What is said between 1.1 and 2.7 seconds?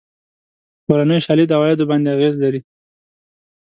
شالید عوایدو باندې اغېز لري.